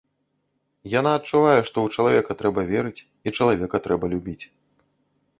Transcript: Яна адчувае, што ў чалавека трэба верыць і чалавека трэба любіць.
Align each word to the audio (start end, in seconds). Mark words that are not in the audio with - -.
Яна 0.99 1.09
адчувае, 1.17 1.59
што 1.67 1.77
ў 1.83 1.87
чалавека 1.99 2.35
трэба 2.39 2.63
верыць 2.71 3.03
і 3.27 3.33
чалавека 3.37 3.77
трэба 3.85 4.05
любіць. 4.15 4.43